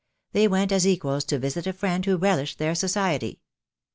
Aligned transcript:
They 0.31 0.47
went 0.47 0.71
as 0.71 0.87
equals 0.87 1.23
to 1.25 1.37
visit 1.37 1.67
a 1.67 1.73
friend 1.73 2.03
who 2.03 2.17
relished 2.17 2.57
their 2.57 2.73
society. 2.73 3.39